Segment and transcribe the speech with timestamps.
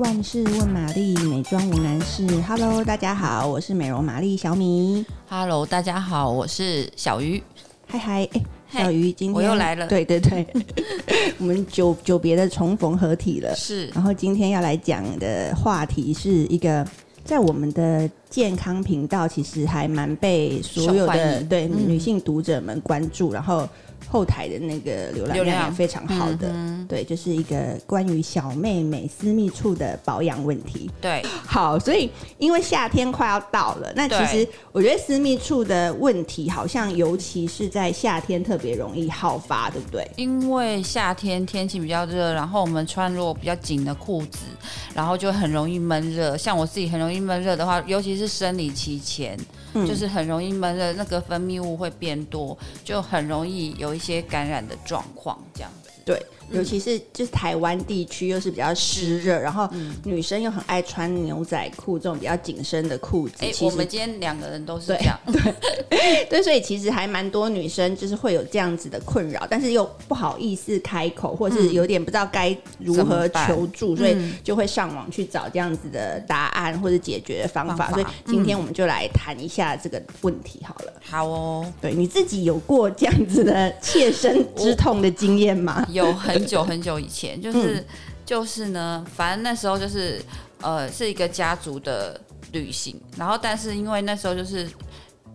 [0.00, 2.26] 万事问玛丽，美妆无难事。
[2.48, 5.04] Hello，大家好，我是美容玛丽小米。
[5.28, 7.42] Hello，大家好，我是小鱼。
[7.86, 8.42] 嗨嗨，哎，
[8.82, 9.86] 小鱼，今天我又来了。
[9.88, 10.46] 对对对，
[11.36, 13.54] 我们久久别的重逢合体了。
[13.54, 16.82] 是，然后今天要来讲的话题是一个
[17.22, 23.68] 在我们的健康频道其实还蛮被所有的对女性读者们关注，嗯、然后。
[24.10, 30.90] 后台的那个浏览量也非常好的，嗯、对，就是一个关于小妹妹私密处的保养问题。
[31.00, 40.04] 对，好，所以因为夏天快要到了，那其实我觉得私密处的问题好像尤其是在夏天特别容易好发，对不对？
[40.16, 44.40] 因为夏天天气比较热，然后我们穿如果比较紧的裤子，
[44.92, 46.36] 然后就很容易闷热。
[46.36, 49.38] 像我自己很容易闷热的话，尤其是生理期前。
[49.72, 55.90] 嗯、就是很容易闷热，那个分泌物会变多，就很容易有一一些感染的状况，这样子。
[56.06, 56.24] 对。
[56.52, 59.68] 尤其是就是台湾地区又是比较湿热，然后
[60.04, 63.34] 女生又很爱穿牛仔裤这种比较紧身的裤子。
[63.40, 77.70] 哎、欸，我们今天两个人都是这样，对 对，所以其实还蛮多女生就是会有这样子的困扰，但是又不好意思开口，或是有点不知道该如何求助，所以就会上网去找这样子的答案或者解决的方法。
[77.76, 80.92] 方法，所以今天我们就来谈一下这个问题好了。
[81.00, 85.86] 好哦，对，你自己有过这样子的切身 之痛的经验吗？
[85.90, 86.39] 有很。
[86.40, 87.84] 很久很久以前，就是、嗯、
[88.24, 90.20] 就是呢，反正那时候就是
[90.62, 92.20] 呃，是一个家族的
[92.52, 94.68] 旅行，然后但是因为那时候就是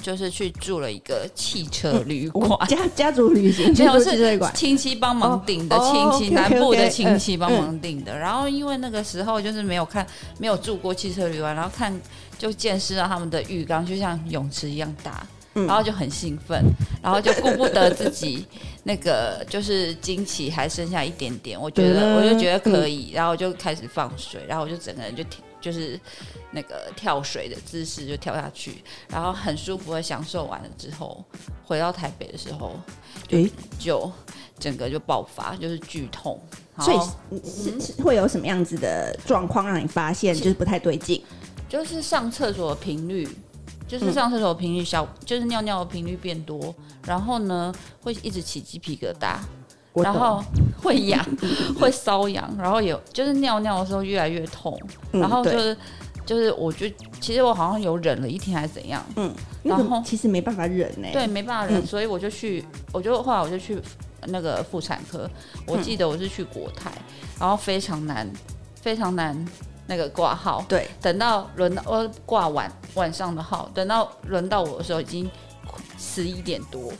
[0.00, 10.06] 就是去住了一个汽车旅馆，嗯、家家族旅行，没有是亲戚帮忙订的，亲戚南部的亲戚帮忙订的，然后因为那个时候就是没有看
[10.38, 11.92] 没有住过汽车旅馆，然后看
[12.38, 15.26] 就见识到他们的浴缸就像泳池一样大。
[15.54, 16.64] 然后就很兴奋，
[17.02, 18.46] 然后就顾不得自己
[18.84, 25.22] 那个就是惊奇还剩下一点点，我觉得我就觉得可以，然后我就开始放水，然后我就整个人就
[25.60, 26.00] 就是
[26.50, 31.24] 那个跳水的姿势就跳下去，然后很舒服的享受完了之后，
[31.64, 32.74] 回到台北的时候，
[33.28, 33.38] 就
[33.78, 34.12] 就
[34.58, 36.40] 整个就爆发，就是剧痛。
[36.80, 41.22] 所以是是会有什么样子的状况让你发现就是不太对劲？
[41.68, 43.28] 就是上厕所的频率。
[43.92, 47.70] 就是上厕所频率小，就是尿尿的频率变多，然后呢
[48.00, 49.36] 会一直起鸡皮疙瘩，
[50.02, 50.42] 然后
[50.82, 51.22] 会痒，
[51.78, 54.80] 会瘙痒，然后有就是尿尿的时候越来越痛，
[55.10, 55.76] 然后就是
[56.24, 56.86] 就是我就
[57.20, 59.30] 其实我好像有忍了一天还是怎样，嗯，
[59.62, 63.78] 然后其实没办法忍呢，对，没办法忍，所以我就去，我就后来我就去
[64.28, 65.28] 那个妇产科，
[65.66, 66.90] 我记得我是去国泰，
[67.38, 68.26] 然后非常难，
[68.80, 69.46] 非常难。
[69.92, 75.30] 那个挂号，对，等到轮到我挂晚晚上的号，等到轮到我的时候已经
[75.98, 76.90] 十一点多，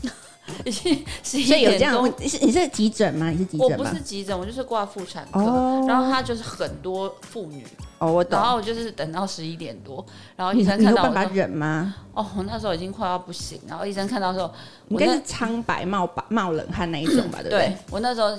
[0.64, 2.08] 已经十一点多。
[2.18, 3.28] 你是你是急诊吗？
[3.28, 3.76] 你是急诊吗？
[3.76, 5.38] 我不是急诊，我就是挂妇产科。
[5.38, 5.84] 哦。
[5.86, 7.66] 然后他就是很多妇女。
[7.98, 8.40] 哦，我懂。
[8.40, 10.02] 然后我就是等到十一点多，
[10.34, 11.94] 然后医生看到我，你有办法忍吗？
[12.14, 14.50] 哦，我那时候已经快要不行，然后医生看到说，
[14.88, 17.40] 应该是苍白冒白冒冷汗那一种吧？
[17.42, 17.58] 对不对？
[17.58, 18.34] 对，我那时候。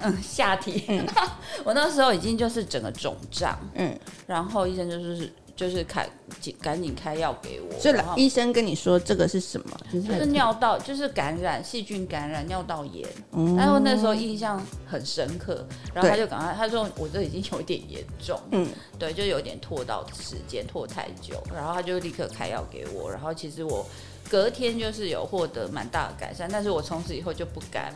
[0.00, 1.06] 嗯，下体，嗯、
[1.64, 6.08] 我那时候已经就是整个肿胀，嗯，然后医生就是就是开
[6.40, 9.80] 紧赶紧开药给我，所以医生跟你说这个是什么？
[9.92, 18.68] 就是，就是尿道，就是感染细菌感染尿道炎，嗯，然后那时候印象很深刻，然后他就赶快他说我这已经有点严重，嗯，
[18.98, 23.86] 对，就有点拖到时间拖太久，然后他就立刻开药给我，然后其实我
[24.28, 27.94] 隔天就是有获得蛮大的改善，但是我从此以后就不敢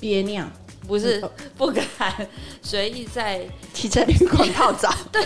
[0.00, 0.46] 憋尿。
[0.86, 1.20] 不是
[1.58, 1.84] 不敢
[2.62, 3.40] 随意在
[3.74, 5.20] 汽车旅馆泡澡， 对，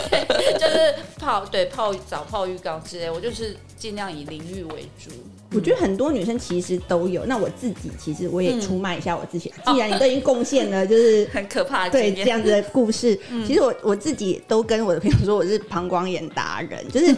[0.58, 5.10] 就是泡对泡澡、泡浴缸之类，我就是尽量以淋浴为主。
[5.52, 9.52] 我觉得很多女生其实都有，那我自己其实我也出卖一下我自己。
[9.66, 17.14] 嗯、既然你都已经贡献了，就是 很可怕的对这样子的故事，嗯、其实我我自己都跟我的朋友说我是膀胱炎达人，就是。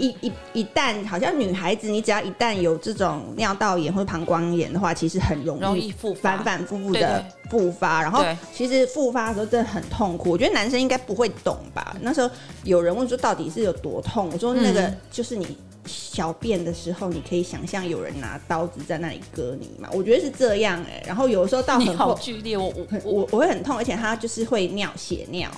[0.00, 8.00] 一一一旦好像女孩子，你只要一旦有这种尿道炎或膀胱炎的话，其实很容易复反反复复的复发。
[8.00, 10.30] 然后其实复发的时候真的很痛苦。
[10.30, 11.94] 我觉得男生应该不会懂吧？
[12.00, 12.30] 那时候
[12.64, 14.30] 有人问说到底是有多痛？
[14.32, 19.88] 我说那个就是你小便的时候，你可以想象有人拿刀子在那里割你嘛？
[19.92, 21.04] 我觉得是这样哎、欸。
[21.06, 25.50] 然后有的时候到很好剧烈，我我我我会很痛，而且它就是会尿血尿。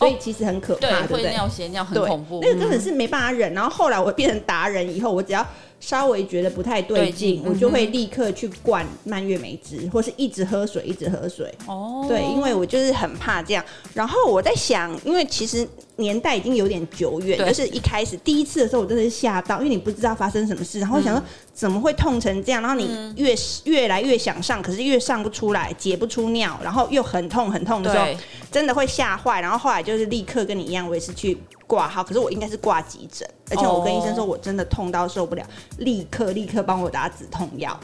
[0.00, 3.52] 所以其实很可怕，对，会尿血尿很恐怖，那个根本是没办法忍。
[3.52, 5.46] 然后后来我变成达人以后，我只要
[5.80, 11.52] 稍微觉得不太对劲，我就会立刻去灌蔓越莓汁，或是一直喝水，一直喝水。
[11.66, 13.64] 哦，对，因为我就是很怕这样。
[13.94, 15.66] 然后我在想，因为其实
[15.96, 21.24] 年代已经有点久远，就是一开始第一次的时候，我真的是吓到，因为你不知道发生什么事，然后想说
[21.54, 23.34] 怎么会痛成这样，然后你越
[23.64, 28.06] 越来越想上，可是越上不出来，解不出尿，然后又很痛很痛的时候，
[28.52, 29.40] 真的会吓坏。
[29.40, 31.38] 然后后来就是立刻跟你一样，我也是去。
[31.70, 35.46] 挂号，可是我应该是挂急诊，而且我跟医生说，我真的痛到受不了，
[35.78, 37.78] 立刻立刻帮我打止痛药。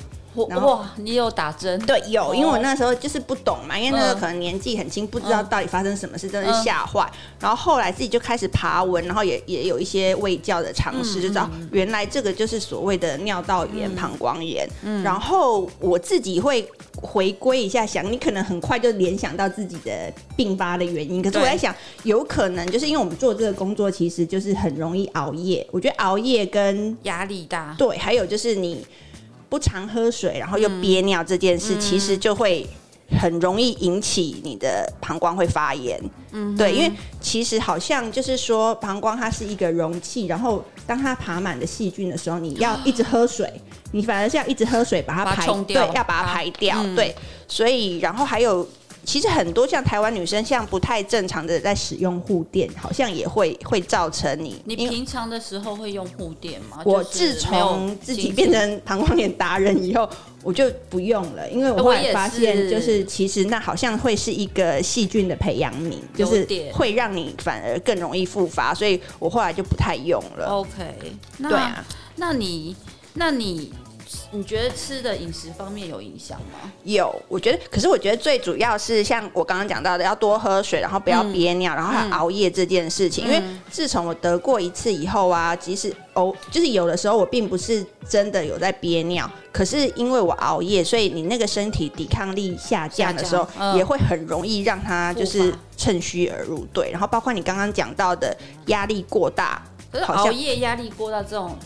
[0.50, 1.80] 然后哇，你有打针？
[1.86, 7.10] 对，有，因为我那时候就是不懂嘛，因为那个可能年纪很轻，不知道到底发生什么事，真的是吓坏。
[7.40, 14.68] 然后后来自己就开始爬文，然后也也有一些卫教的尝试，就知道原来这个就是所谓的尿道炎、膀胱炎。
[15.02, 21.22] 然后我自己会回归一下想，你可能很快就联想到自己的并发的原因。
[21.22, 25.66] 可是我在想，有可能就是因为我们做这个工作，其实就是很容易熬夜。
[25.70, 28.84] 我觉得熬夜跟压力大，对，还有就是你。
[29.48, 32.66] 不常喝水，然后又憋尿这件事，嗯、其实就会
[33.20, 36.02] 很容易引起你的膀胱会发炎。
[36.32, 36.90] 嗯，对，因为
[37.20, 43.50] 其实好像就是说，膀胱它是一个容器，然后当它爬满的细菌的时候，你要一直喝水，
[43.92, 46.76] 你反而是要一直喝水把它排掉，对，要把它排掉。
[46.82, 47.14] 嗯、对，
[47.48, 48.66] 所以然后还有。
[49.06, 54.60] 其实很多像台湾女生，像不太正常的在使用护垫，好像也会会造成你。
[54.64, 56.82] 你平常的时候会用护垫吗？
[56.84, 60.10] 我自从自己变成膀胱炎达人以后，
[60.42, 70.46] 我就不用了，因为我后来发现，就是其实那好像会是一个细菌的培养皿，就是会让你反而更容易复发，所以我后来就不太用了。
[70.46, 70.70] OK，
[71.38, 71.84] 那对啊，
[72.16, 72.74] 那你
[73.14, 73.72] 那你。
[74.32, 76.70] 你觉得吃的饮食方面有影响吗？
[76.84, 83.24] 有，我觉得，可是我觉得最主要是像我刚刚讲到的，要多喝水，然后不要憋尿，嗯、然后还熬夜这件事情。
[83.24, 96.66] 嗯、因为自从我得过一次以后啊，即使哦，就是有的时候我并不是真的有在憋尿，可是因为我熬夜，所以你那个身体抵抗力下降的时候，嗯、也会很容易让它就是趁虚而入。
[96.72, 98.36] 对，然后包括你刚刚讲到的
[98.66, 101.56] 压力过大，可是熬夜压力过大这种，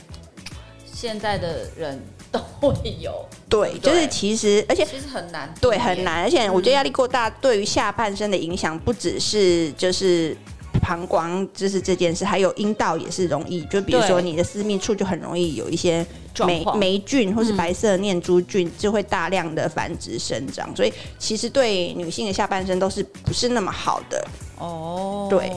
[0.84, 2.00] 现在的人。
[2.30, 3.12] 都会有，
[3.48, 10.36] 对，就是其实，而且其实很难，对，很难，而且我觉得压力过大对于下半身的影响不只是就是
[10.80, 16.06] 膀胱，就是这件事，还有阴道也是容易，就比如说你的私密处就很容易有一些
[16.46, 24.26] 霉霉菌或是白色念珠菌，就会大量的繁殖生长，所以其实对女性的下半身都是不是那么好的。
[24.58, 25.52] 哦，对。